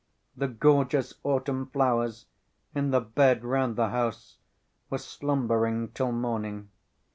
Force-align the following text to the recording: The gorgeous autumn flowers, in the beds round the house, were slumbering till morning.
The 0.35 0.47
gorgeous 0.47 1.13
autumn 1.23 1.67
flowers, 1.67 2.25
in 2.73 2.89
the 2.89 3.01
beds 3.01 3.43
round 3.43 3.75
the 3.75 3.89
house, 3.89 4.39
were 4.89 4.97
slumbering 4.97 5.89
till 5.89 6.11
morning. 6.11 6.69